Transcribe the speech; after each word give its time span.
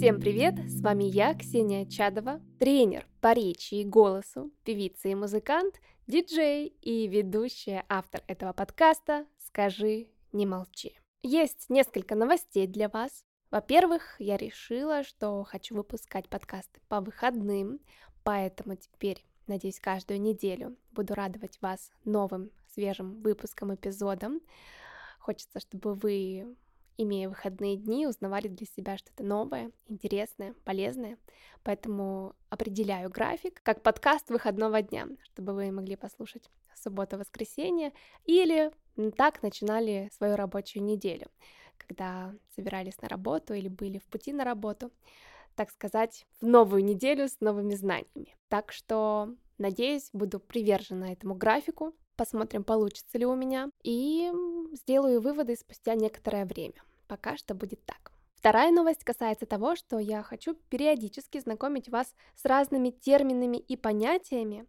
Всем 0.00 0.18
привет! 0.18 0.54
С 0.66 0.80
вами 0.80 1.04
я, 1.04 1.34
Ксения 1.34 1.84
Чадова, 1.84 2.40
тренер 2.58 3.06
по 3.20 3.34
речи 3.34 3.74
и 3.74 3.84
голосу, 3.84 4.50
певица 4.64 5.10
и 5.10 5.14
музыкант, 5.14 5.78
диджей 6.06 6.68
и 6.80 7.06
ведущая 7.06 7.84
автор 7.86 8.22
этого 8.26 8.54
подкаста 8.54 9.26
«Скажи, 9.36 10.08
не 10.32 10.46
молчи». 10.46 10.98
Есть 11.22 11.68
несколько 11.68 12.14
новостей 12.14 12.66
для 12.66 12.88
вас. 12.88 13.26
Во-первых, 13.50 14.18
я 14.18 14.38
решила, 14.38 15.04
что 15.04 15.44
хочу 15.44 15.74
выпускать 15.74 16.30
подкасты 16.30 16.80
по 16.88 17.02
выходным, 17.02 17.78
поэтому 18.24 18.76
теперь, 18.76 19.22
надеюсь, 19.48 19.80
каждую 19.80 20.18
неделю 20.18 20.78
буду 20.92 21.12
радовать 21.12 21.60
вас 21.60 21.92
новым 22.06 22.52
свежим 22.72 23.20
выпуском, 23.20 23.74
эпизодом. 23.74 24.40
Хочется, 25.18 25.60
чтобы 25.60 25.92
вы 25.92 26.56
имея 27.02 27.28
выходные 27.28 27.76
дни, 27.76 28.06
узнавали 28.06 28.48
для 28.48 28.66
себя 28.66 28.96
что-то 28.98 29.24
новое, 29.24 29.72
интересное, 29.88 30.54
полезное. 30.64 31.18
Поэтому 31.62 32.34
определяю 32.48 33.10
график 33.10 33.60
как 33.62 33.82
подкаст 33.82 34.30
выходного 34.30 34.82
дня, 34.82 35.08
чтобы 35.22 35.54
вы 35.54 35.70
могли 35.70 35.96
послушать 35.96 36.50
субботу-воскресенье 36.74 37.92
или 38.24 38.70
так 39.16 39.42
начинали 39.42 40.10
свою 40.16 40.36
рабочую 40.36 40.82
неделю, 40.84 41.26
когда 41.76 42.34
собирались 42.54 43.00
на 43.00 43.08
работу 43.08 43.54
или 43.54 43.68
были 43.68 43.98
в 43.98 44.04
пути 44.04 44.32
на 44.32 44.44
работу, 44.44 44.90
так 45.54 45.70
сказать, 45.70 46.26
в 46.40 46.46
новую 46.46 46.84
неделю 46.84 47.28
с 47.28 47.40
новыми 47.40 47.74
знаниями. 47.74 48.36
Так 48.48 48.72
что, 48.72 49.34
надеюсь, 49.58 50.10
буду 50.12 50.40
привержена 50.40 51.12
этому 51.12 51.34
графику, 51.34 51.94
посмотрим, 52.20 52.64
получится 52.64 53.16
ли 53.16 53.24
у 53.24 53.34
меня, 53.34 53.70
и 53.82 54.30
сделаю 54.72 55.22
выводы 55.22 55.56
спустя 55.56 55.94
некоторое 55.94 56.44
время. 56.44 56.74
Пока 57.08 57.38
что 57.38 57.54
будет 57.54 57.82
так. 57.86 58.12
Вторая 58.34 58.70
новость 58.72 59.04
касается 59.04 59.46
того, 59.46 59.74
что 59.74 59.98
я 59.98 60.22
хочу 60.22 60.54
периодически 60.68 61.40
знакомить 61.40 61.88
вас 61.88 62.14
с 62.34 62.44
разными 62.44 62.90
терминами 62.90 63.56
и 63.56 63.74
понятиями, 63.74 64.66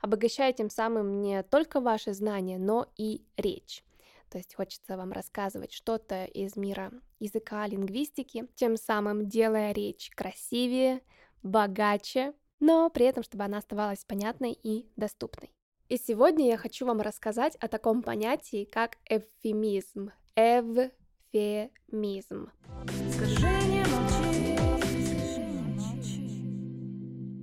обогащая 0.00 0.54
тем 0.54 0.70
самым 0.70 1.20
не 1.20 1.42
только 1.42 1.82
ваши 1.82 2.14
знания, 2.14 2.56
но 2.56 2.86
и 2.96 3.26
речь. 3.36 3.84
То 4.30 4.38
есть 4.38 4.54
хочется 4.54 4.96
вам 4.96 5.12
рассказывать 5.12 5.74
что-то 5.74 6.24
из 6.24 6.56
мира 6.56 6.90
языка, 7.20 7.66
лингвистики, 7.66 8.48
тем 8.54 8.78
самым 8.78 9.28
делая 9.28 9.72
речь 9.72 10.08
красивее, 10.16 11.02
богаче, 11.42 12.32
но 12.60 12.88
при 12.88 13.04
этом, 13.04 13.22
чтобы 13.22 13.44
она 13.44 13.58
оставалась 13.58 14.06
понятной 14.06 14.58
и 14.62 14.88
доступной. 14.96 15.54
И 15.94 15.96
сегодня 15.96 16.48
я 16.48 16.56
хочу 16.56 16.86
вам 16.86 17.00
рассказать 17.00 17.54
о 17.60 17.68
таком 17.68 18.02
понятии, 18.02 18.64
как 18.64 18.96
эвфемизм. 19.08 20.10
Эв 20.34 20.90
эвфемизм. 21.32 22.50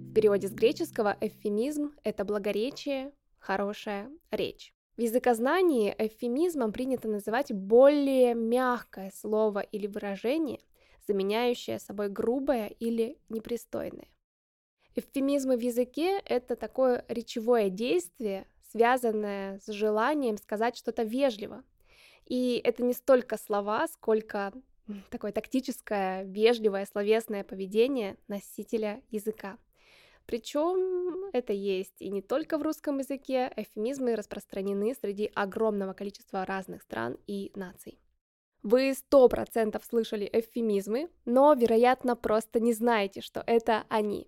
В 0.09 0.13
переводе 0.13 0.49
с 0.49 0.52
греческого 0.52 1.16
эвфемизм– 1.21 1.93
это 2.03 2.25
благоречие, 2.25 3.13
хорошая 3.39 4.11
речь. 4.31 4.75
В 4.97 5.02
языкознании 5.02 5.95
эвфемизмом 5.97 6.73
принято 6.73 7.08
называть 7.08 7.53
более 7.53 8.36
мягкое 8.36 9.13
слово 9.15 9.61
или 9.61 9.88
выражение, 9.88 10.59
заменяющее 11.08 11.80
собой 11.80 12.09
грубое 12.09 12.67
или 12.67 13.17
непристойное. 13.30 14.09
Эвфемизмы 14.95 15.58
в 15.58 15.61
языке– 15.61 16.20
это 16.25 16.56
такое 16.56 17.06
речевое 17.08 17.70
действие, 17.70 18.45
связанное 18.70 19.59
с 19.59 19.72
желанием 19.72 20.38
сказать 20.38 20.75
что-то 20.75 21.03
вежливо, 21.03 21.64
и 22.25 22.61
это 22.64 22.83
не 22.83 22.94
столько 22.94 23.38
слова, 23.38 23.88
сколько 23.88 24.53
такое 25.09 25.31
тактическое, 25.31 26.23
вежливое, 26.23 26.86
словесное 26.86 27.43
поведение 27.43 28.17
носителя 28.27 29.02
языка. 29.10 29.58
Причем 30.26 31.30
это 31.33 31.54
есть 31.54 32.02
и 32.02 32.10
не 32.10 32.21
только 32.21 32.58
в 32.58 32.61
русском 32.61 32.99
языке, 32.99 33.52
эвфемизмы 33.55 34.15
распространены 34.15 34.94
среди 34.99 35.32
огромного 35.33 35.94
количества 35.94 36.45
разных 36.45 36.83
стран 36.83 37.17
и 37.27 37.52
наций. 37.55 37.99
Вы 38.64 38.94
сто 38.94 39.27
процентов 39.27 39.83
слышали 39.83 40.30
эвфемизмы, 40.32 41.10
но, 41.26 41.54
вероятно, 41.54 42.15
просто 42.15 42.60
не 42.60 42.73
знаете, 42.73 43.21
что 43.21 43.44
это 43.48 43.86
они. 43.89 44.27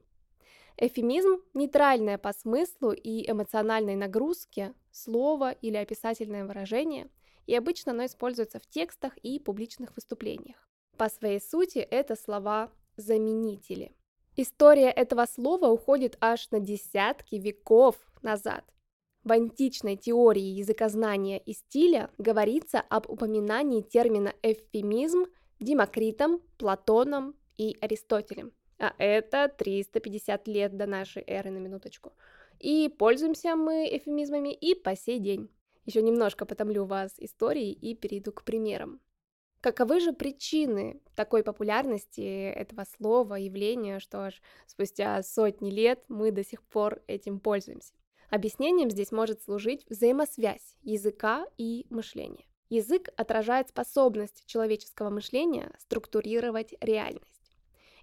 Эвфемизм– 0.78 1.38
нейтральное 1.54 2.18
по 2.18 2.34
смыслу 2.34 2.92
и 2.92 3.30
эмоциональной 3.30 3.96
нагрузке 3.96 4.74
слово 4.92 5.52
или 5.52 5.78
описательное 5.78 6.46
выражение– 6.46 7.10
и 7.46 7.56
обычно 7.56 7.92
оно 7.92 8.06
используется 8.06 8.60
в 8.60 8.68
текстах 8.68 9.18
и 9.18 9.40
публичных 9.40 9.96
выступлениях. 9.96 10.68
По 10.98 11.10
своей 11.10 11.42
сути 11.42 11.80
это 11.80 12.16
слова-заменители. 12.16 13.96
История 14.36 14.90
этого 14.90 15.26
слова 15.26 15.68
уходит 15.68 16.18
аж 16.22 16.50
на 16.52 16.60
десятки 16.60 17.36
веков 17.36 17.96
назад. 18.22 18.64
В 19.24 19.32
античной 19.32 19.96
теории 19.96 20.42
языкознания 20.42 21.40
и 21.40 21.54
стиля 21.54 22.10
говорится 22.18 22.82
об 22.82 23.10
упоминании 23.10 23.82
термина 23.82 24.34
эвфемизм 24.42 25.26
Демокритом, 25.60 26.42
Платоном 26.58 27.36
и 27.58 27.78
Аристотелем. 27.80 28.52
А 28.84 28.94
это 28.98 29.48
350 29.48 30.46
лет 30.50 30.76
до 30.76 30.86
нашей 30.88 31.24
эры 31.26 31.52
на 31.52 31.58
минуточку. 31.58 32.12
И 32.60 32.90
пользуемся 32.90 33.56
мы 33.56 33.88
эвфемизмами 33.90 34.54
и 34.54 34.76
по 34.76 34.94
сей 34.94 35.20
день. 35.20 35.50
Еще 35.86 36.02
немножко 36.02 36.46
потомлю 36.46 36.84
вас 36.84 37.14
историей 37.18 37.72
и 37.72 37.96
перейду 37.96 38.34
к 38.34 38.44
примерам. 38.44 39.00
Каковы 39.62 40.02
же 40.02 40.12
причины 40.12 41.00
такой 41.16 41.44
популярности 41.44 42.52
этого 42.52 42.84
слова, 42.98 43.36
явления, 43.36 44.00
что 44.00 44.26
аж 44.26 44.42
спустя 44.68 45.24
сотни 45.24 45.72
лет 45.72 46.04
мы 46.10 46.32
до 46.32 46.44
сих 46.44 46.62
пор 46.62 47.02
этим 47.08 47.40
пользуемся? 47.40 47.94
Объяснением 48.30 48.90
здесь 48.90 49.14
может 49.14 49.42
служить 49.44 49.86
взаимосвязь 49.90 50.76
языка 50.82 51.46
и 51.58 51.86
мышления. 51.90 52.44
Язык 52.68 53.08
отражает 53.16 53.70
способность 53.70 54.46
человеческого 54.46 55.10
мышления 55.10 55.72
структурировать 55.80 56.74
реальность. 56.82 57.33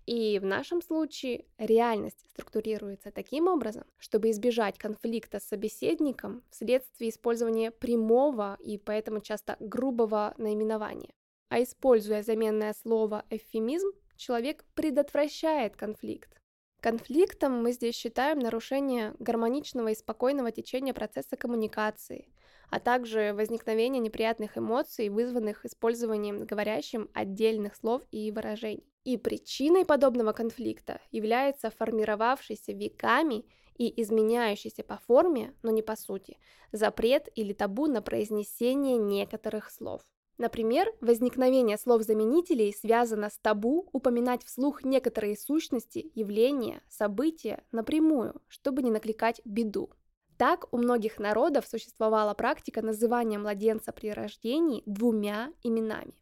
И 0.06 0.38
в 0.38 0.44
нашем 0.44 0.82
случае 0.82 1.44
реальность 1.58 2.24
структурируется 2.30 3.12
таким 3.12 3.48
образом, 3.48 3.84
чтобы 3.98 4.30
избежать 4.30 4.78
конфликта 4.78 5.40
с 5.40 5.44
собеседником 5.44 6.42
вследствие 6.50 7.10
использования 7.10 7.70
прямого 7.70 8.56
и 8.60 8.78
поэтому 8.78 9.20
часто 9.20 9.56
грубого 9.60 10.34
наименования. 10.38 11.12
А 11.48 11.62
используя 11.62 12.22
заменное 12.22 12.74
слово 12.74 13.24
эвфемизм, 13.30 13.90
человек 14.16 14.64
предотвращает 14.74 15.76
конфликт. 15.76 16.40
Конфликтом 16.80 17.62
мы 17.62 17.72
здесь 17.72 17.94
считаем 17.94 18.38
нарушение 18.38 19.14
гармоничного 19.18 19.88
и 19.88 19.94
спокойного 19.94 20.50
течения 20.50 20.94
процесса 20.94 21.36
коммуникации, 21.36 22.32
а 22.70 22.80
также 22.80 23.34
возникновение 23.34 24.00
неприятных 24.00 24.56
эмоций, 24.56 25.10
вызванных 25.10 25.66
использованием 25.66 26.46
говорящим 26.46 27.10
отдельных 27.12 27.76
слов 27.76 28.02
и 28.10 28.30
выражений. 28.30 28.89
И 29.04 29.16
причиной 29.16 29.84
подобного 29.86 30.32
конфликта 30.32 31.00
является 31.10 31.70
формировавшийся 31.70 32.72
веками 32.72 33.46
и 33.78 34.02
изменяющийся 34.02 34.84
по 34.84 34.98
форме, 34.98 35.54
но 35.62 35.70
не 35.70 35.82
по 35.82 35.96
сути, 35.96 36.36
запрет 36.70 37.28
или 37.34 37.54
табу 37.54 37.86
на 37.86 38.02
произнесение 38.02 38.98
некоторых 38.98 39.70
слов. 39.70 40.02
Например, 40.36 40.90
возникновение 41.00 41.76
слов-заменителей 41.76 42.72
связано 42.72 43.28
с 43.28 43.38
табу 43.38 43.88
упоминать 43.92 44.44
вслух 44.44 44.84
некоторые 44.84 45.36
сущности, 45.36 46.10
явления, 46.14 46.82
события 46.88 47.62
напрямую, 47.72 48.40
чтобы 48.48 48.82
не 48.82 48.90
накликать 48.90 49.40
беду. 49.44 49.90
Так 50.38 50.72
у 50.72 50.78
многих 50.78 51.18
народов 51.18 51.66
существовала 51.66 52.32
практика 52.32 52.80
называния 52.80 53.38
младенца 53.38 53.92
при 53.92 54.08
рождении 54.08 54.82
двумя 54.86 55.52
именами. 55.62 56.14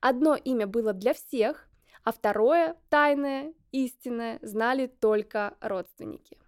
Одно 0.00 0.36
имя 0.36 0.66
было 0.66 0.94
для 0.94 1.12
всех, 1.12 1.68
а 2.06 2.12
второе, 2.12 2.76
тайное, 2.88 3.52
истинное, 3.72 4.38
знали 4.40 4.86
только 4.86 5.56
родственники. 5.60 6.38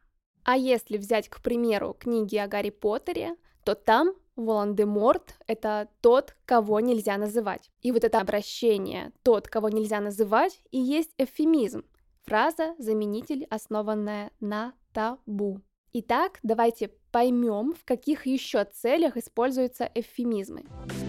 А 0.45 0.57
если 0.57 0.97
взять, 0.99 1.29
к 1.29 1.43
примеру, 1.43 1.97
книги 1.99 2.37
о 2.37 2.47
Гарри 2.47 2.71
Поттере, 2.71 3.35
то 3.65 3.75
там 3.75 4.15
Волан-де-Морт— 4.37 5.35
это 5.49 5.89
тот, 6.01 6.37
кого 6.45 6.79
нельзя 6.79 7.17
называть. 7.17 7.73
И 7.83 7.91
вот 7.91 8.05
это 8.05 8.21
обращение 8.21 9.11
«тот, 9.25 9.49
кого 9.49 9.69
нельзя 9.69 10.01
называть» 10.01 10.61
и 10.71 10.79
есть 10.79 11.11
эвфемизм. 11.19 11.85
Фраза 12.23 12.77
«заменитель», 12.79 13.45
основанная 13.51 14.31
на 14.39 14.75
табу. 14.93 15.61
Итак, 15.93 16.39
давайте 16.45 16.93
поймем, 17.11 17.75
в 17.75 17.85
каких 17.85 18.27
еще 18.27 18.65
целях 18.65 19.17
используются 19.17 19.91
эвфемизмы. 19.93 20.63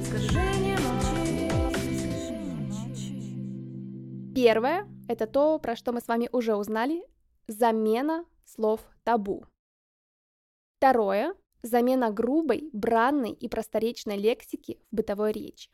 Скажи 0.07 0.28
Первое– 4.41 4.87
это 5.09 5.27
то, 5.27 5.59
про 5.59 5.75
что 5.75 5.91
мы 5.91 5.99
с 5.99 6.07
вами 6.07 6.29
уже 6.31 6.55
узнали– 6.55 7.03
замена 7.47 8.23
слов 8.45 8.79
табу. 9.03 9.43
Второе– 10.77 11.35
замена 11.61 12.09
грубой, 12.09 12.69
бранной 12.71 13.31
и 13.33 13.49
просторечной 13.49 14.15
лексики 14.15 14.79
в 14.91 14.95
бытовой 14.95 15.33
речи. 15.33 15.69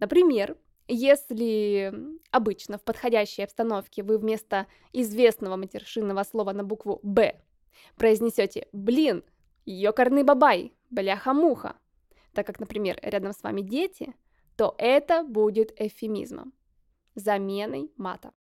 Например, 0.00 0.56
Если 0.88 1.94
обычно 2.30 2.76
в 2.76 2.82
подходящей 2.82 3.44
обстановке 3.44 4.02
вы 4.02 4.18
вместо 4.18 4.66
известного 4.92 5.56
матершинного 5.56 6.24
слова 6.24 6.52
на 6.52 6.64
букву 6.64 7.00
«Б» 7.02 7.40
произнесете 7.96 8.66
«блин», 8.72 9.24
«ёкарный 9.64 10.24
бабай», 10.24 10.74
«бляха-муха», 10.90 11.76
так 12.34 12.46
как, 12.46 12.58
например, 12.58 12.98
рядом 13.00 13.32
с 13.32 13.42
вами 13.42 13.60
дети, 13.60 14.14
то 14.56 14.74
это 14.76 15.22
будет 15.22 15.72
эвфемизмом, 15.80 16.52
заменой 17.14 17.92
мата. 17.96 18.32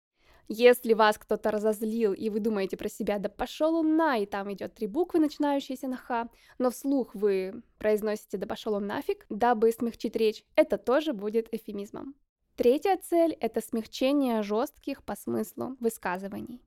Если 0.53 0.95
вас 0.95 1.17
кто-то 1.17 1.53
разозлил, 1.53 2.13
и 2.13 2.29
вы 2.29 2.41
думаете 2.41 2.77
про 2.77 2.89
себя, 2.89 3.21
да 3.21 3.29
пошел 3.29 3.77
он 3.77 3.97
на, 3.97 4.17
и 4.17 4.27
там 4.27 4.53
идет 4.53 4.75
три 4.75 4.89
буквы, 4.89 5.21
начинающиеся 5.21 5.87
на 5.87 5.97
х, 5.97 6.29
но 6.59 6.71
вслух 6.71 7.15
вы 7.15 7.63
произносите 7.79 8.37
да 8.37 8.49
пошел 8.49 8.75
он 8.75 8.89
нафиг, 8.89 9.27
дабы 9.29 9.71
смягчить 9.71 10.17
речь, 10.17 10.45
это 10.57 10.77
тоже 10.77 11.13
будет 11.13 11.49
эвфемизмом. 11.55 12.17
Третья 12.57 12.97
цель– 12.97 13.37
это 13.41 13.61
смягчение 13.61 14.43
жестких 14.43 15.05
по 15.05 15.15
смыслу 15.15 15.77
высказываний. 15.79 16.61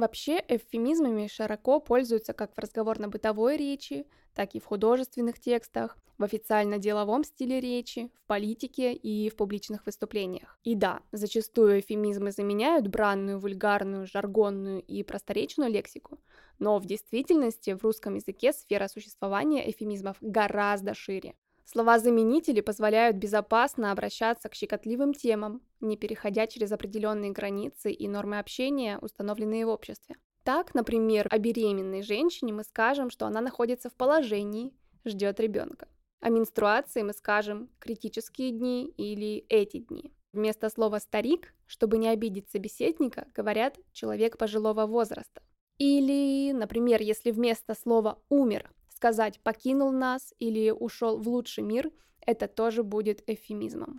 Вообще 0.00 0.42
эвфемизмами 0.48 1.26
широко 1.26 1.78
пользуются 1.78 2.32
как 2.32 2.54
в 2.54 2.58
разговорно-бытовой 2.58 3.58
речи, 3.58 4.06
так 4.34 4.54
и 4.54 4.58
в 4.58 4.64
художественных 4.64 5.38
текстах, 5.38 5.98
в 6.16 6.24
официально-деловом 6.24 7.22
стиле 7.22 7.60
речи, 7.60 8.10
в 8.14 8.26
политике 8.26 8.94
и 8.94 9.28
в 9.28 9.36
публичных 9.36 9.84
выступлениях. 9.84 10.58
И 10.64 10.74
да, 10.74 11.00
зачастую 11.12 11.80
эвфемизмы 11.80 12.32
заменяют 12.32 12.88
бранную, 12.88 13.38
вульгарную, 13.38 14.06
жаргонную 14.06 14.80
и 14.80 15.02
просторечную 15.02 15.70
лексику, 15.70 16.18
но 16.58 16.78
в 16.78 16.86
действительности 16.86 17.74
в 17.74 17.82
русском 17.84 18.14
языке 18.14 18.54
сфера 18.54 18.88
существования 18.88 19.70
эвфемизмов 19.70 20.16
гораздо 20.22 20.94
шире. 20.94 21.34
Слова-заменители 21.72 22.62
позволяют 22.62 23.16
безопасно 23.16 23.92
обращаться 23.92 24.48
к 24.48 24.56
щекотливым 24.56 25.14
темам, 25.14 25.62
не 25.78 25.96
переходя 25.96 26.48
через 26.48 26.72
определенные 26.72 27.30
границы 27.30 27.92
и 27.92 28.08
нормы 28.08 28.40
общения, 28.40 28.98
установленные 28.98 29.64
в 29.64 29.68
обществе. 29.68 30.16
Так, 30.42 30.74
например, 30.74 31.28
о 31.30 31.38
беременной 31.38 32.02
женщине 32.02 32.52
мы 32.52 32.64
скажем, 32.64 33.08
что 33.08 33.24
она 33.24 33.40
находится 33.40 33.88
в 33.88 33.94
положении, 33.94 34.74
ждет 35.04 35.38
ребенка. 35.38 35.86
О 36.18 36.28
менструации 36.28 37.02
мы 37.02 37.12
скажем 37.12 37.70
критические 37.78 38.50
дни 38.50 38.92
или 38.96 39.44
эти 39.48 39.76
дни. 39.76 40.12
Вместо 40.32 40.70
слова 40.70 40.98
«старик», 40.98 41.54
чтобы 41.66 41.98
не 41.98 42.08
обидеть 42.08 42.50
собеседника, 42.50 43.28
говорят 43.32 43.78
«человек 43.92 44.38
пожилого 44.38 44.86
возраста». 44.86 45.40
Или, 45.78 46.50
например, 46.50 47.00
если 47.00 47.30
вместо 47.30 47.76
слова 47.76 48.18
«умер» 48.28 48.72
сказать 49.00 49.40
«покинул 49.40 49.92
нас» 49.92 50.34
или 50.40 50.70
«ушел 50.70 51.16
в 51.16 51.26
лучший 51.26 51.64
мир», 51.64 51.90
это 52.26 52.46
тоже 52.46 52.82
будет 52.82 53.22
эвфемизмом. 53.26 53.98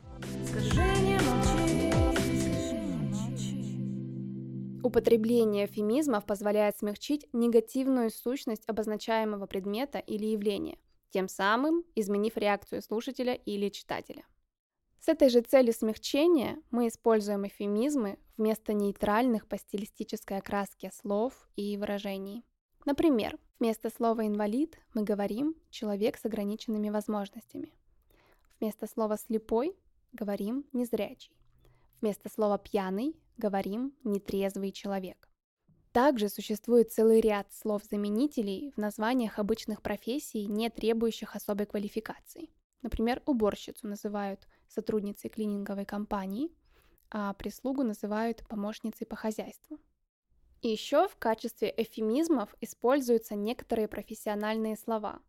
Употребление 4.83 5.65
эвфемизмов 5.65 6.23
позволяет 6.27 6.77
смягчить 6.77 7.27
негативную 7.33 8.11
сущность 8.11 8.61
обозначаемого 8.67 9.47
предмета 9.47 9.97
или 9.97 10.27
явления, 10.27 10.77
тем 11.09 11.27
самым 11.27 11.83
изменив 11.95 12.37
реакцию 12.37 12.83
слушателя 12.83 13.33
или 13.33 13.69
читателя. 13.69 14.23
С 14.99 15.07
этой 15.07 15.29
же 15.29 15.41
целью 15.41 15.73
смягчения 15.73 16.61
мы 16.69 16.89
используем 16.89 17.47
эвфемизмы 17.47 18.19
вместо 18.37 18.73
нейтральных 18.73 19.47
по 19.47 19.57
стилистической 19.57 20.37
окраске 20.37 20.91
слов 20.93 21.33
и 21.55 21.75
выражений. 21.75 22.45
Например, 22.85 23.39
вместо 23.61 23.91
слова 23.91 24.25
«инвалид» 24.25 24.79
мы 24.95 25.03
говорим 25.03 25.55
«человек 25.69 26.17
с 26.17 26.25
ограниченными 26.25 26.89
возможностями». 26.89 27.71
Вместо 28.59 28.87
слова 28.87 29.17
«слепой» 29.17 29.77
говорим 30.13 30.65
«незрячий». 30.73 31.31
Вместо 32.01 32.27
слова 32.27 32.57
«пьяный» 32.57 33.15
говорим 33.37 33.93
«нетрезвый 34.03 34.71
человек». 34.71 35.29
Также 35.91 36.27
существует 36.27 36.91
целый 36.91 37.21
ряд 37.21 37.53
слов-заменителей 37.53 38.71
в 38.71 38.77
названиях 38.77 39.37
обычных 39.37 39.83
профессий, 39.83 40.47
не 40.47 40.71
требующих 40.71 41.35
особой 41.35 41.67
квалификации. 41.67 42.49
Например, 42.81 43.21
уборщицу 43.27 43.87
называют 43.87 44.47
сотрудницей 44.69 45.29
клининговой 45.29 45.85
компании, 45.85 46.49
а 47.11 47.33
прислугу 47.35 47.83
называют 47.83 48.43
помощницей 48.47 49.05
по 49.05 49.15
хозяйству. 49.15 49.79
И 50.61 50.69
еще 50.69 51.07
в 51.07 51.15
качестве 51.15 51.73
эвфемизмов 51.75 52.55
используются 52.61 53.33
некоторые 53.35 53.87
профессиональные 53.87 54.75
слова. 54.77 55.19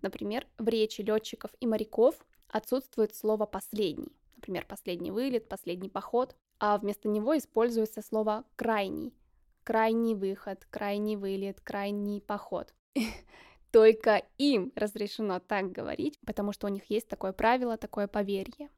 Например, 0.00 0.46
в 0.56 0.66
речи 0.66 1.02
летчиков 1.02 1.50
и 1.60 1.66
моряков 1.66 2.14
отсутствует 2.48 3.14
слово 3.14 3.44
«последний», 3.44 4.16
например, 4.36 4.64
«последний 4.66 5.10
вылет», 5.10 5.48
«последний 5.48 5.90
поход», 5.90 6.36
а 6.58 6.78
вместо 6.78 7.08
него 7.08 7.36
используется 7.36 8.00
слово 8.00 8.44
«крайний», 8.56 9.12
«крайний 9.62 10.14
выход», 10.14 10.66
«крайний 10.70 11.16
вылет», 11.16 11.60
«крайний 11.60 12.22
поход». 12.22 12.72
Только 13.70 14.22
им 14.38 14.72
разрешено 14.74 15.40
так 15.40 15.70
говорить, 15.70 16.18
потому 16.24 16.52
что 16.52 16.66
у 16.66 16.70
них 16.70 16.88
есть 16.88 17.08
такое 17.08 17.32
правило, 17.32 17.76
такое 17.76 18.06
поверье. 18.06 18.70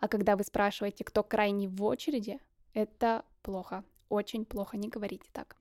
А 0.00 0.08
когда 0.08 0.36
вы 0.36 0.44
спрашиваете, 0.44 1.04
кто 1.04 1.24
крайний 1.24 1.68
в 1.68 1.82
очереди, 1.82 2.38
это 2.74 3.24
плохо 3.42 3.84
очень 4.08 4.44
плохо, 4.44 4.76
не 4.76 4.88
говорите 4.88 5.28
так. 5.32 5.56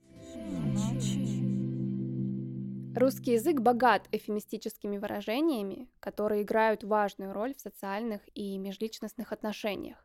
Русский 2.96 3.34
язык 3.34 3.60
богат 3.60 4.08
эфемистическими 4.12 4.98
выражениями, 4.98 5.88
которые 6.00 6.42
играют 6.42 6.84
важную 6.84 7.32
роль 7.32 7.54
в 7.54 7.60
социальных 7.60 8.22
и 8.34 8.58
межличностных 8.58 9.32
отношениях. 9.32 10.04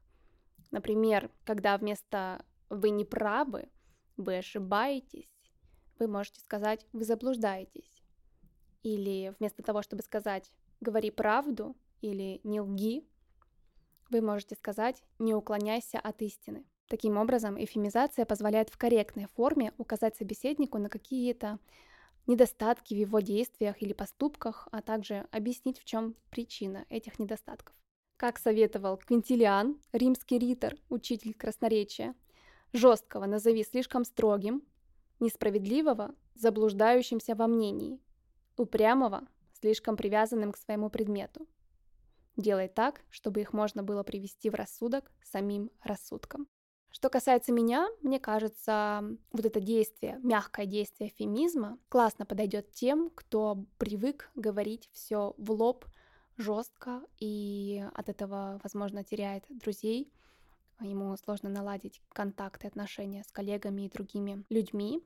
Например, 0.71 1.31
когда 1.44 1.79
вместо 1.79 2.44
«вы 2.69 2.91
не 2.91 3.06
правы», 3.06 3.71
«вы 4.19 4.39
ошибаетесь», 4.39 5.31
вы 5.99 6.06
можете 6.06 6.41
сказать 6.41 6.87
«вы 6.93 7.05
заблуждаетесь». 7.05 8.03
Или 8.83 9.35
вместо 9.39 9.62
того, 9.62 9.81
чтобы 9.81 10.03
сказать 10.03 10.53
«говори 10.81 11.11
правду» 11.11 11.75
или 12.03 12.41
«не 12.44 12.61
лги», 12.61 13.06
вы 14.11 14.21
можете 14.21 14.55
сказать 14.55 15.03
«не 15.19 15.35
уклоняйся 15.35 15.99
от 15.99 16.21
истины». 16.21 16.67
Таким 16.93 17.17
образом, 17.17 17.56
эфемизация 17.59 18.27
позволяет 18.27 18.69
в 18.69 18.77
корректной 18.77 19.25
форме 19.25 19.73
указать 19.79 20.15
собеседнику 20.15 20.77
на 20.77 20.91
какие-то 20.91 21.59
недостатки 22.27 22.93
в 22.93 22.99
его 22.99 23.21
действиях 23.21 23.81
или 23.81 23.94
поступках, 23.94 24.69
а 24.73 24.83
также 24.83 25.27
объяснить, 25.31 25.79
в 25.81 25.87
чем 25.87 26.15
причина 26.29 26.84
этих 26.91 27.19
недостатков. 27.19 27.75
Как 28.19 28.39
советовал 28.39 28.99
Квинтилиан, 28.99 29.81
римский 29.93 30.39
ритор, 30.39 30.77
учитель 30.91 31.32
красноречия, 31.32 32.15
жесткого 32.75 33.25
назови 33.25 33.65
слишком 33.65 34.05
строгим, 34.05 34.63
несправедливого– 35.19 36.15
заблуждающимся 36.34 37.34
во 37.34 37.46
мнении, 37.46 38.01
упрямого– 38.58 39.27
слишком 39.63 39.96
привязанным 39.96 40.53
к 40.53 40.58
своему 40.58 40.91
предмету. 40.91 41.49
Делай 42.37 42.69
так, 42.69 43.01
чтобы 43.08 43.41
их 43.41 43.55
можно 43.55 43.82
было 43.82 44.03
привести 44.03 44.51
в 44.51 44.55
рассудок 44.55 45.11
самим 45.22 45.70
рассудком. 45.82 46.49
Что 46.93 47.08
касается 47.08 47.53
меня, 47.53 47.89
мне 48.03 48.20
кажется, 48.20 49.03
вот 49.32 49.46
это 49.46 49.61
действие, 49.61 50.20
мягкое 50.22 50.67
действие 50.67 51.11
фемизма 51.11 51.79
классно 51.89 52.27
подойдет 52.27 52.70
тем, 52.70 53.11
кто 53.15 53.65
привык 53.79 54.31
говорить 54.34 54.91
все 54.93 55.34
в 55.39 55.51
лоб, 55.53 55.87
жестко, 56.37 57.03
и 57.19 57.82
от 57.94 58.11
этого, 58.11 58.61
возможно, 58.63 59.05
теряет 59.05 59.44
друзей. 59.49 60.13
Ему 60.81 61.17
сложно 61.17 61.49
наладить 61.49 62.03
контакты, 62.11 62.67
отношения 62.67 63.25
с 63.25 63.32
коллегами 63.32 63.82
и 63.82 63.91
другими 63.91 64.44
людьми. 64.51 65.03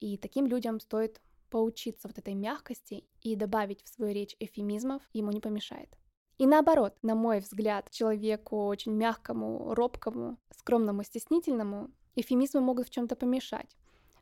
И 0.00 0.16
таким 0.18 0.46
людям 0.46 0.80
стоит 0.80 1.20
поучиться 1.48 2.08
вот 2.08 2.18
этой 2.18 2.34
мягкости 2.34 3.04
и 3.22 3.36
добавить 3.36 3.84
в 3.84 3.88
свою 3.88 4.12
речь 4.12 4.34
эфемизмов 4.40 5.02
ему 5.12 5.30
не 5.30 5.40
помешает. 5.40 5.96
И 6.38 6.46
наоборот, 6.46 6.96
на 7.02 7.14
мой 7.14 7.40
взгляд, 7.40 7.90
человеку 7.90 8.66
очень 8.66 8.92
мягкому, 8.92 9.74
робкому, 9.74 10.38
скромному, 10.50 11.04
стеснительному, 11.04 11.90
эфемизмы 12.16 12.60
могут 12.60 12.88
в 12.88 12.90
чем-то 12.90 13.14
помешать. 13.16 13.76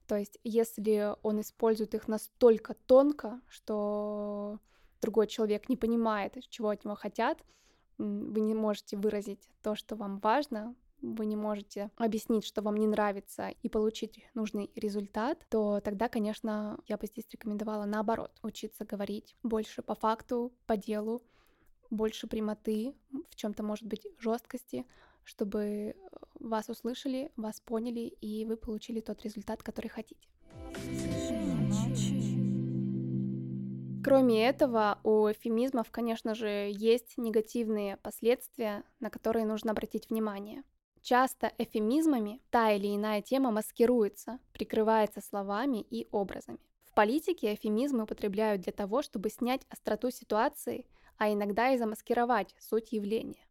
То 0.06 0.16
есть, 0.16 0.38
если 0.44 1.14
он 1.22 1.40
использует 1.40 1.94
их 1.94 2.08
настолько 2.08 2.74
тонко, 2.74 3.40
что 3.48 4.58
другой 5.00 5.26
человек 5.26 5.68
не 5.68 5.76
понимает, 5.76 6.36
чего 6.50 6.68
от 6.68 6.84
него 6.84 6.96
хотят, 6.96 7.38
вы 7.98 8.40
не 8.40 8.54
можете 8.54 8.96
выразить 8.96 9.48
то, 9.62 9.74
что 9.74 9.96
вам 9.96 10.18
важно, 10.18 10.74
вы 11.00 11.26
не 11.26 11.36
можете 11.36 11.90
объяснить, 11.96 12.44
что 12.44 12.62
вам 12.62 12.76
не 12.76 12.86
нравится, 12.86 13.48
и 13.62 13.68
получить 13.68 14.24
нужный 14.34 14.70
результат, 14.76 15.44
то 15.50 15.80
тогда, 15.80 16.08
конечно, 16.08 16.78
я 16.86 16.96
бы 16.96 17.06
здесь 17.06 17.26
рекомендовала 17.30 17.84
наоборот, 17.84 18.32
учиться 18.42 18.84
говорить 18.84 19.36
больше 19.42 19.82
по 19.82 19.94
факту, 19.94 20.52
по 20.66 20.76
делу, 20.76 21.22
больше 21.92 22.26
прямоты, 22.26 22.94
в 23.30 23.36
чем-то 23.36 23.62
может 23.62 23.86
быть 23.86 24.06
жесткости, 24.18 24.86
чтобы 25.24 25.94
вас 26.40 26.68
услышали, 26.68 27.30
вас 27.36 27.60
поняли, 27.60 28.16
и 28.20 28.44
вы 28.44 28.56
получили 28.56 29.00
тот 29.00 29.22
результат, 29.22 29.62
который 29.62 29.88
хотите. 29.88 30.26
Кроме 34.02 34.48
этого, 34.48 34.98
у 35.04 35.30
эфемизмов, 35.30 35.90
конечно 35.92 36.34
же, 36.34 36.72
есть 36.74 37.18
негативные 37.18 37.98
последствия, 37.98 38.82
на 38.98 39.10
которые 39.10 39.46
нужно 39.46 39.70
обратить 39.70 40.10
внимание. 40.10 40.64
Часто 41.02 41.52
эфемизмами 41.58 42.40
та 42.50 42.72
или 42.72 42.94
иная 42.96 43.22
тема 43.22 43.50
маскируется, 43.50 44.38
прикрывается 44.52 45.20
словами 45.20 45.82
и 45.82 46.08
образами. 46.10 46.58
В 46.82 46.94
политике 46.94 47.54
эфемизмы 47.54 48.04
употребляют 48.04 48.62
для 48.62 48.72
того, 48.72 49.02
чтобы 49.02 49.30
снять 49.30 49.62
остроту 49.68 50.10
ситуации, 50.10 50.84
а 51.22 51.32
иногда 51.32 51.70
и 51.70 51.78
замаскировать 51.78 52.52
суть 52.58 52.90
явления. 52.90 53.46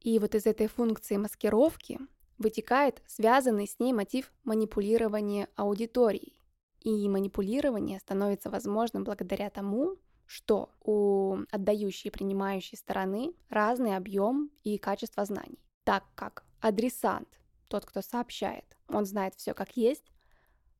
И 0.00 0.20
вот 0.20 0.36
из 0.36 0.46
этой 0.46 0.68
функции 0.68 1.16
маскировки 1.16 1.98
вытекает 2.38 3.02
связанный 3.08 3.66
с 3.66 3.80
ней 3.80 3.92
мотив 3.92 4.32
манипулирования 4.44 5.48
аудиторией. 5.56 6.40
И 6.82 7.08
манипулирование 7.08 7.98
становится 7.98 8.48
возможным 8.48 9.02
благодаря 9.02 9.50
тому, 9.50 9.96
что 10.24 10.70
у 10.84 11.38
отдающей 11.50 12.10
и 12.10 12.12
принимающей 12.12 12.78
стороны 12.78 13.34
разный 13.48 13.96
объем 13.96 14.52
и 14.62 14.78
качество 14.78 15.24
знаний, 15.24 15.58
так 15.82 16.04
как 16.14 16.44
адресант, 16.60 17.40
тот, 17.66 17.86
кто 17.86 18.02
сообщает, 18.02 18.76
он 18.86 19.04
знает 19.04 19.34
все 19.34 19.52
как 19.52 19.76
есть, 19.76 20.12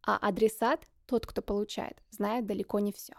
а 0.01 0.17
адресат, 0.17 0.87
тот, 1.07 1.27
кто 1.27 1.43
получает, 1.43 2.01
знает 2.11 2.47
далеко 2.47 2.79
не 2.79 2.93
все. 2.93 3.15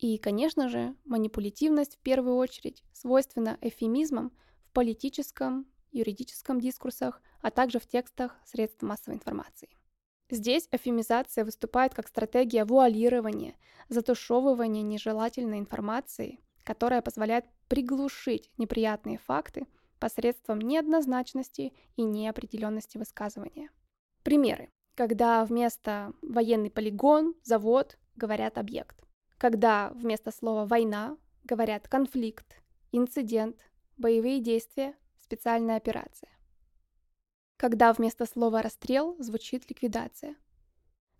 И, 0.00 0.16
конечно 0.16 0.70
же, 0.70 0.96
манипулятивность 1.04 1.96
в 1.96 1.98
первую 1.98 2.36
очередь 2.36 2.82
свойственна 2.92 3.58
эфемизмам 3.60 4.32
в 4.64 4.72
политическом, 4.72 5.66
юридическом 5.92 6.58
дискурсах, 6.58 7.20
а 7.42 7.50
также 7.50 7.78
в 7.78 7.86
текстах 7.86 8.38
средств 8.46 8.82
массовой 8.82 9.16
информации. 9.16 9.68
Здесь 10.30 10.68
эфемизация 10.72 11.44
выступает 11.44 11.92
как 11.92 12.08
стратегия 12.08 12.64
вуалирования, 12.64 13.56
затушевывания 13.88 14.82
нежелательной 14.82 15.58
информации, 15.58 16.40
которая 16.64 17.02
позволяет 17.02 17.44
приглушить 17.68 18.50
неприятные 18.56 19.18
факты 19.18 19.66
посредством 19.98 20.60
неоднозначности 20.60 21.74
и 21.96 22.02
неопределенности 22.04 22.96
высказывания. 22.96 23.68
Примеры. 24.22 24.70
Когда 24.94 25.44
вместо 25.44 26.14
военный 26.22 26.70
полигон, 26.70 27.34
завод 27.42 27.98
говорят 28.16 28.56
объект. 28.56 29.00
Когда 29.40 29.90
вместо 29.94 30.30
слова 30.30 30.66
война 30.66 31.16
говорят 31.44 31.88
конфликт, 31.88 32.60
инцидент, 32.92 33.56
боевые 33.96 34.40
действия, 34.40 34.94
специальная 35.18 35.76
операция. 35.76 36.30
Когда 37.56 37.92
вместо 37.94 38.26
слова 38.26 38.60
расстрел 38.60 39.16
звучит 39.18 39.68
ликвидация. 39.70 40.36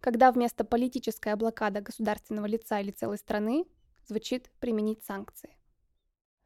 Когда 0.00 0.30
вместо 0.32 0.64
политическая 0.64 1.34
блокада 1.34 1.80
государственного 1.80 2.44
лица 2.44 2.80
или 2.80 2.90
целой 2.90 3.16
страны 3.16 3.64
звучит 4.06 4.50
применить 4.60 5.02
санкции 5.02 5.56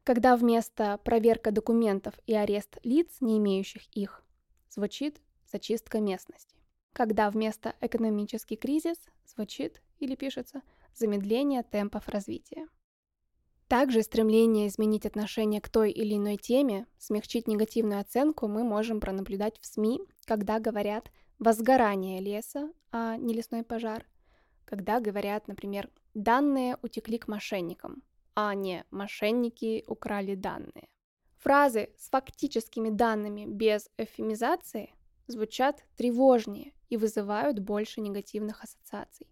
когда 0.04 0.36
вместо 0.36 0.98
проверка 0.98 1.50
документов 1.50 2.14
и 2.26 2.34
арест 2.34 2.78
лиц, 2.82 3.16
не 3.20 3.38
имеющих 3.38 3.86
их, 3.96 4.22
звучит 4.68 5.20
зачистка 5.50 5.98
местности. 5.98 6.54
Когда 6.92 7.30
вместо 7.30 7.74
экономический 7.80 8.56
кризис 8.56 8.98
звучит 9.26 9.80
или 9.98 10.14
пишется 10.14 10.60
замедление 10.96 11.62
темпов 11.62 12.08
развития. 12.08 12.66
Также 13.68 14.02
стремление 14.02 14.68
изменить 14.68 15.06
отношение 15.06 15.60
к 15.60 15.68
той 15.68 15.90
или 15.90 16.14
иной 16.14 16.36
теме, 16.36 16.86
смягчить 16.98 17.48
негативную 17.48 18.00
оценку 18.00 18.46
мы 18.46 18.62
можем 18.62 19.00
пронаблюдать 19.00 19.58
в 19.58 19.66
СМИ, 19.66 20.00
когда 20.26 20.60
говорят 20.60 21.10
«возгорание 21.38 22.20
леса», 22.20 22.70
а 22.92 23.16
не 23.16 23.34
лесной 23.34 23.62
пожар, 23.62 24.06
когда 24.64 25.00
говорят, 25.00 25.48
например, 25.48 25.90
«данные 26.14 26.78
утекли 26.82 27.18
к 27.18 27.26
мошенникам», 27.26 28.02
а 28.34 28.54
не 28.54 28.84
мошенники 28.90 29.84
украли 29.86 30.34
данные. 30.34 30.88
Фразы 31.38 31.90
с 31.98 32.08
фактическими 32.10 32.90
данными 32.90 33.44
без 33.46 33.90
эвфемизации 33.98 34.94
звучат 35.26 35.84
тревожнее 35.96 36.72
и 36.88 36.96
вызывают 36.96 37.58
больше 37.58 38.00
негативных 38.00 38.62
ассоциаций. 38.62 39.26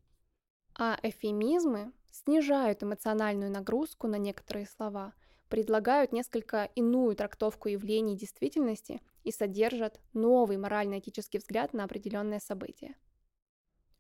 А 0.85 0.99
эвфемизмы 1.05 1.93
снижают 2.11 2.83
эмоциональную 2.83 3.53
нагрузку 3.53 4.09
на 4.09 4.17
некоторые 4.17 4.67
слова, 4.67 5.13
предлагают 5.49 6.11
несколько 6.11 6.65
иную 6.75 7.15
трактовку 7.15 7.69
явлений 7.69 8.17
действительности 8.17 9.01
и 9.23 9.31
содержат 9.31 10.01
новый 10.13 10.57
морально-этический 10.57 11.39
взгляд 11.39 11.73
на 11.73 11.85
определенное 11.85 12.41
событие. 12.41 12.97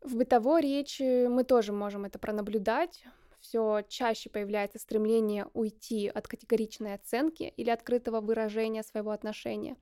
В 0.01 0.17
бытовой 0.17 0.63
речи 0.63 1.29
мы 1.29 1.45
тоже 1.45 1.73
можем 1.73 2.05
это 2.05 2.19
пронаблюдать 2.19 3.05
все 3.39 3.83
чаще 3.89 4.29
появляется 4.29 4.81
стремление 4.81 5.47
уйти 5.53 6.09
от 6.09 6.27
категоричной 6.27 6.95
оценки 6.95 7.53
или 7.57 7.71
открытого 7.71 8.21
выражения 8.21 8.83
своего 8.83 9.13
отношения. 9.13 9.77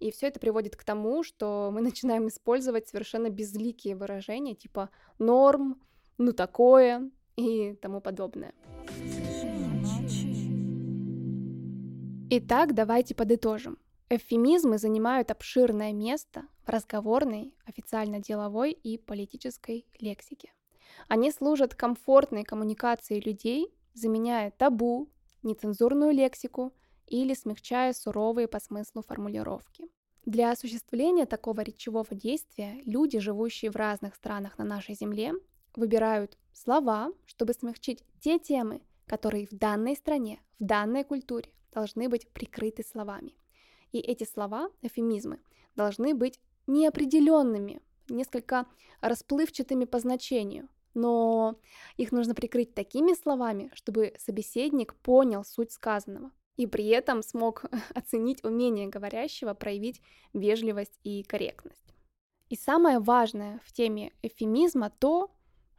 И 0.00 0.10
все 0.10 0.28
это 0.28 0.40
приводит 0.40 0.74
к 0.74 0.82
тому, 0.82 1.22
что 1.22 1.70
мы 1.72 1.80
начинаем 1.80 2.26
использовать 2.26 2.88
совершенно 2.88 3.30
безликие 3.30 3.94
выражения 3.94 4.56
типа 4.56 4.90
норм, 5.20 5.80
ну 6.20 6.34
такое 6.34 7.10
и 7.36 7.72
тому 7.80 8.00
подобное. 8.02 8.52
Итак, 12.28 12.74
давайте 12.74 13.14
подытожим. 13.14 13.78
Эвфемизмы 14.10 14.76
занимают 14.76 15.30
обширное 15.30 15.92
место 15.92 16.42
в 16.64 16.68
разговорной, 16.68 17.54
официально-деловой 17.64 18.72
и 18.72 18.98
политической 18.98 19.86
лексике. 19.98 20.52
Они 21.08 21.32
служат 21.32 21.74
комфортной 21.74 22.44
коммуникации 22.44 23.18
людей, 23.20 23.72
заменяя 23.94 24.50
табу, 24.50 25.08
нецензурную 25.42 26.12
лексику 26.12 26.74
или 27.06 27.32
смягчая 27.32 27.94
суровые 27.94 28.46
по 28.46 28.60
смыслу 28.60 29.02
формулировки. 29.02 29.88
Для 30.26 30.50
осуществления 30.50 31.24
такого 31.24 31.62
речевого 31.62 32.08
действия 32.10 32.82
люди, 32.84 33.18
живущие 33.18 33.70
в 33.70 33.76
разных 33.76 34.14
странах 34.14 34.58
на 34.58 34.64
нашей 34.64 34.94
земле, 34.94 35.32
выбирают 35.74 36.36
слова, 36.52 37.12
чтобы 37.26 37.52
смягчить 37.52 38.04
те 38.20 38.38
темы, 38.38 38.82
которые 39.06 39.46
в 39.46 39.52
данной 39.52 39.96
стране, 39.96 40.40
в 40.58 40.64
данной 40.64 41.04
культуре 41.04 41.50
должны 41.72 42.08
быть 42.08 42.28
прикрыты 42.28 42.82
словами. 42.82 43.34
И 43.92 43.98
эти 43.98 44.24
слова, 44.24 44.70
эфемизмы, 44.82 45.40
должны 45.74 46.14
быть 46.14 46.38
неопределенными, 46.66 47.80
несколько 48.08 48.66
расплывчатыми 49.00 49.84
по 49.84 49.98
значению, 49.98 50.68
но 50.94 51.56
их 51.96 52.12
нужно 52.12 52.34
прикрыть 52.34 52.74
такими 52.74 53.14
словами, 53.14 53.70
чтобы 53.74 54.14
собеседник 54.18 54.94
понял 54.96 55.44
суть 55.44 55.72
сказанного 55.72 56.30
и 56.56 56.66
при 56.66 56.86
этом 56.88 57.22
смог 57.22 57.64
оценить 57.94 58.44
умение 58.44 58.88
говорящего 58.88 59.54
проявить 59.54 60.02
вежливость 60.32 60.98
и 61.04 61.22
корректность. 61.22 61.94
И 62.48 62.56
самое 62.56 62.98
важное 62.98 63.60
в 63.64 63.72
теме 63.72 64.12
эфемизма 64.22 64.90
то, 64.90 65.30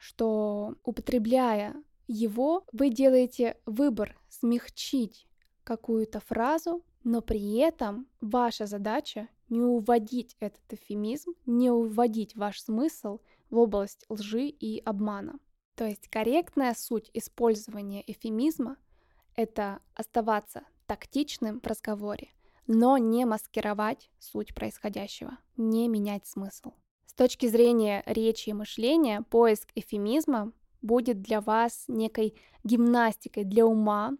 что 0.02 0.74
употребляя 0.84 1.76
его, 2.08 2.66
вы 2.74 2.90
делаете 2.90 3.56
выбор 3.68 4.20
смягчить 4.30 5.28
какую-то 5.64 6.20
фразу, 6.20 6.84
но 7.04 7.22
при 7.22 7.58
этом 7.58 8.08
ваша 8.20 8.66
задача 8.66 9.30
не 9.50 9.62
уводить 9.62 10.36
этот 10.40 10.74
эфемизм, 10.74 11.34
не 11.46 11.70
уводить 11.70 12.36
ваш 12.36 12.62
смысл 12.62 13.20
в 13.52 13.60
область 13.60 14.06
лжи 14.10 14.48
и 14.48 14.80
обмана. 14.80 15.38
То 15.76 15.86
есть 15.86 16.08
корректная 16.08 16.74
суть 16.74 17.12
использования 17.14 18.04
эфемизма— 18.12 18.78
это 19.36 19.82
оставаться 19.94 20.64
тактичным 20.88 21.62
в 21.62 21.68
разговоре, 21.68 22.30
но 22.66 22.98
не 22.98 23.24
маскировать 23.26 24.10
суть 24.18 24.56
происходящего, 24.56 25.38
не 25.58 25.88
менять 25.88 26.26
смысл. 26.26 26.72
С 27.12 27.14
точки 27.14 27.48
зрения 27.48 28.04
речи 28.06 28.52
и 28.52 28.54
мышления, 28.54 29.22
поиск 29.24 29.70
эфемизма 29.76 30.54
будет 30.82 31.22
для 31.22 31.42
вас 31.42 31.84
некой 31.90 32.40
гимнастикой 32.64 33.44
для 33.44 33.66
ума. 33.66 34.14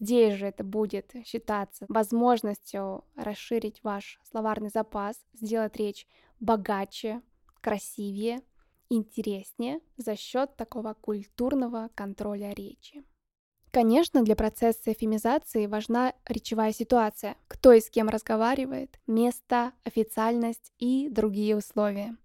Здесь 0.00 0.34
же 0.34 0.46
это 0.46 0.64
будет 0.64 1.14
считаться 1.24 1.86
возможностью 1.88 3.04
расширить 3.14 3.84
ваш 3.84 4.18
словарный 4.28 4.70
запас, 4.70 5.24
сделать 5.34 5.76
речь 5.76 6.08
богаче, 6.40 7.22
красивее, 7.60 8.40
интереснее 8.88 9.78
за 9.96 10.16
счет 10.16 10.56
такого 10.56 10.94
культурного 10.94 11.90
контроля 11.94 12.52
речи. 12.52 13.04
Конечно, 13.70 14.24
для 14.24 14.34
процесса 14.34 14.92
эфемизации 14.92 15.66
важна 15.66 16.14
речевая 16.26 16.72
ситуация, 16.72 17.36
кто 17.46 17.72
и 17.72 17.80
с 17.80 17.88
кем 17.88 18.08
разговаривает, 18.08 18.98
место, 19.06 19.72
официальность 19.84 20.72
и 20.80 21.08
другие 21.08 21.56
условия. 21.56 22.16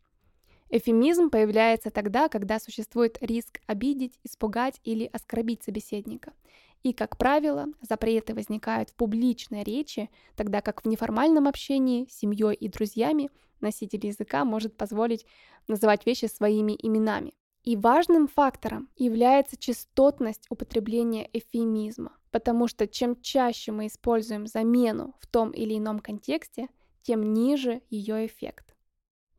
Эфемизм 0.70 1.30
появляется 1.30 1.92
тогда, 1.92 2.30
когда 2.30 2.60
существует 2.60 3.20
риск 3.22 3.60
обидеть, 3.68 4.20
испугать 4.24 4.82
или 4.84 5.08
оскорбить 5.14 5.64
собеседника. 5.64 6.34
И, 6.82 6.94
как 6.94 7.18
правило, 7.18 7.68
запреты 7.82 8.34
возникают 8.34 8.90
в 8.90 8.96
публичной 8.96 9.64
речи, 9.64 10.10
тогда 10.36 10.62
как 10.62 10.84
в 10.84 10.88
неформальном 10.88 11.48
общении 11.48 12.08
с 12.10 12.18
семьей 12.18 12.56
и 12.56 12.68
друзьями 12.70 13.30
носитель 13.62 14.08
языка 14.08 14.46
может 14.46 14.76
позволить 14.76 15.28
называть 15.68 16.08
вещи 16.08 16.26
своими 16.26 16.76
именами. 16.82 17.34
И 17.66 17.76
важным 17.76 18.28
фактором 18.28 18.90
является 18.96 19.58
частотность 19.58 20.46
употребления 20.50 21.28
эфемизма, 21.34 22.16
потому 22.30 22.68
что 22.68 22.88
чем 22.88 23.20
чаще 23.22 23.72
мы 23.72 23.88
используем 23.88 24.46
замену 24.46 25.16
в 25.20 25.26
том 25.26 25.50
или 25.50 25.76
ином 25.76 26.00
контексте, 26.00 26.70
тем 27.02 27.34
ниже 27.34 27.82
ее 27.90 28.28
эффект. 28.28 28.76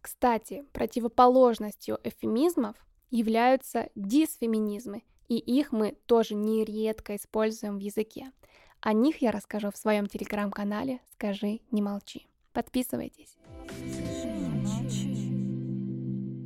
Кстати, 0.01 0.65
противоположностью 0.73 1.99
эфемизмов 2.03 2.77
являются 3.11 3.91
дисфеминизмы, 3.95 5.05
и 5.29 5.39
их 5.39 5.71
мы 5.71 5.97
тоже 6.07 6.35
нередко 6.35 7.15
используем 7.15 7.79
в 7.79 7.81
языке. 7.81 8.33
О 8.81 8.93
них 8.93 9.23
я 9.23 9.31
расскажу 9.31 9.71
в 9.71 9.77
своем 9.77 10.07
телеграм-канале 10.07 11.01
«Скажи, 11.13 11.61
не 11.71 11.83
молчи». 11.83 12.27
Подписывайтесь. 12.53 13.37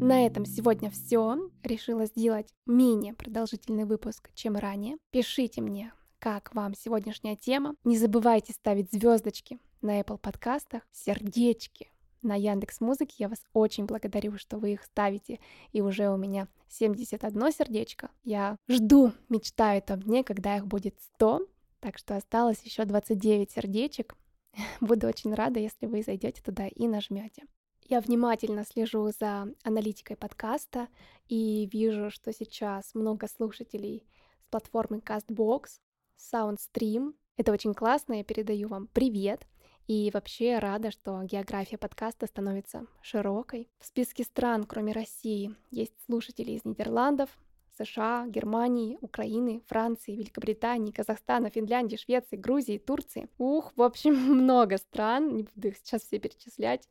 На 0.01 0.25
этом 0.25 0.47
сегодня 0.47 0.91
все. 0.91 1.51
Решила 1.63 2.07
сделать 2.07 2.55
менее 2.65 3.13
продолжительный 3.13 3.85
выпуск, 3.85 4.31
чем 4.35 4.57
ранее. 4.57 4.97
Пишите 5.11 5.61
мне, 5.61 5.93
как 6.19 6.55
вам 6.55 6.75
сегодняшняя 6.75 7.37
тема. 7.37 7.75
Не 7.85 7.99
забывайте 7.99 8.55
ставить 8.55 8.91
звездочки 8.91 9.59
на 9.83 10.01
Apple 10.01 10.17
подкастах, 10.17 10.89
сердечки 10.91 11.93
на 12.23 12.35
Яндекс 12.35 12.81
Музыке. 12.81 13.17
Я 13.19 13.29
вас 13.29 13.41
очень 13.53 13.85
благодарю, 13.85 14.39
что 14.39 14.57
вы 14.57 14.73
их 14.73 14.85
ставите. 14.85 15.39
И 15.73 15.83
уже 15.83 16.09
у 16.09 16.17
меня 16.17 16.49
71 16.69 17.53
сердечко. 17.53 18.11
Я 18.25 18.57
жду, 18.69 19.13
мечтаю 19.29 19.81
о 19.81 19.83
том 19.83 20.01
дне, 20.01 20.25
когда 20.25 20.57
их 20.57 20.67
будет 20.67 20.99
100. 21.17 21.47
Так 21.81 21.99
что 21.99 22.17
осталось 22.17 22.63
еще 22.63 22.87
29 22.87 23.51
сердечек. 23.51 24.17
Буду 24.81 25.09
очень 25.09 25.35
рада, 25.35 25.61
если 25.61 25.85
вы 25.85 26.03
зайдете 26.03 26.41
туда 26.41 26.69
и 26.69 26.89
нажмете. 26.89 27.45
Я 27.91 28.01
внимательно 28.01 28.65
слежу 28.65 29.11
за 29.11 29.49
аналитикой 29.65 30.17
подкаста 30.17 30.87
и 31.29 31.69
вижу, 31.73 32.13
что 32.13 32.33
сейчас 32.33 32.95
много 32.95 33.27
слушателей 33.27 34.07
с 34.39 34.47
платформы 34.49 34.99
CastBox, 34.99 35.81
SoundStream. 36.17 37.15
Это 37.37 37.51
очень 37.51 37.75
классно, 37.75 38.13
я 38.13 38.23
передаю 38.23 38.69
вам 38.69 38.87
привет. 38.87 39.45
И 39.89 40.09
вообще 40.15 40.61
рада, 40.61 40.93
что 40.93 41.21
география 41.25 41.79
подкаста 41.79 42.29
становится 42.29 42.87
широкой. 43.03 43.69
В 43.81 43.87
списке 43.87 44.23
стран, 44.23 44.63
кроме 44.63 44.93
России, 44.93 45.57
есть 45.73 45.95
слушатели 46.07 46.53
из 46.53 46.65
Нидерландов, 46.65 47.37
США, 47.77 48.25
Германии, 48.29 48.99
Украины, 49.01 49.65
Франции, 49.67 50.15
Великобритании, 50.15 50.93
Казахстана, 50.93 51.51
Финляндии, 51.51 51.97
Швеции, 51.97 52.37
Грузии, 52.37 52.79
Турции. 52.79 53.29
Ух, 53.37 53.73
в 53.75 53.83
общем, 53.83 54.15
много 54.15 54.77
стран, 54.77 55.35
не 55.35 55.43
буду 55.43 55.67
их 55.67 55.79
сейчас 55.79 56.03
все 56.03 56.21
перечислять. 56.21 56.89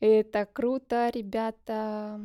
Это 0.00 0.46
круто, 0.46 1.10
ребята. 1.12 2.20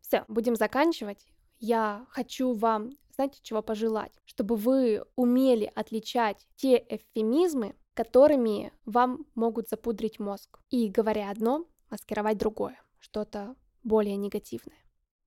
Все, 0.00 0.24
будем 0.28 0.56
заканчивать. 0.56 1.26
Я 1.58 2.06
хочу 2.10 2.52
вам, 2.52 2.90
знаете, 3.14 3.40
чего 3.42 3.62
пожелать? 3.62 4.12
Чтобы 4.26 4.56
вы 4.56 5.02
умели 5.16 5.70
отличать 5.74 6.46
те 6.56 6.76
эвфемизмы, 6.76 7.74
которыми 7.94 8.72
вам 8.84 9.26
могут 9.34 9.70
запудрить 9.70 10.18
мозг. 10.18 10.60
И, 10.68 10.88
говоря 10.88 11.30
одно, 11.30 11.64
маскировать 11.90 12.36
другое, 12.36 12.78
что-то 12.98 13.56
более 13.82 14.16
негативное. 14.16 14.76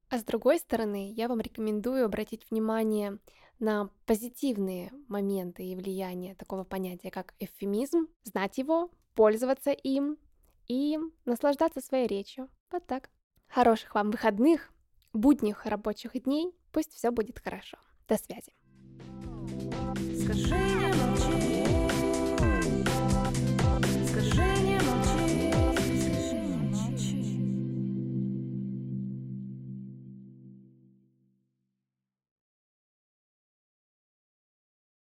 А 0.10 0.20
с 0.20 0.24
другой 0.24 0.60
стороны, 0.60 1.12
я 1.12 1.28
вам 1.28 1.40
рекомендую 1.40 2.06
обратить 2.06 2.50
внимание 2.50 3.18
на 3.60 3.90
позитивные 4.06 4.92
моменты 5.08 5.64
и 5.64 5.76
влияния 5.76 6.36
такого 6.36 6.64
понятия, 6.64 7.12
как 7.12 7.34
эвфемизм, 7.40 8.08
знать 8.24 8.58
его, 8.58 8.92
пользоваться 9.16 9.72
им 9.72 10.18
и 10.70 10.98
наслаждаться 11.26 11.82
своей 11.82 12.08
речью. 12.08 12.48
Вот 12.72 12.88
так. 12.88 13.10
Хороших 13.50 13.96
вам 13.96 14.12
выходных, 14.12 14.72
будних 15.12 15.66
рабочих 15.66 16.14
дней. 16.24 16.56
Пусть 16.72 16.94
все 16.94 17.12
будет 17.12 17.40
хорошо. 17.40 17.78
До 18.08 18.16
связи. 18.18 18.54
Скажи 20.24 20.89